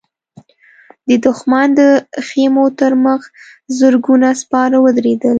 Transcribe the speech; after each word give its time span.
د 1.07 1.09
دښمن 1.25 1.67
د 1.79 1.79
خيمو 2.27 2.65
تر 2.79 2.93
مخ 3.05 3.21
زرګونه 3.77 4.29
سپاره 4.41 4.75
ودرېدل. 4.79 5.29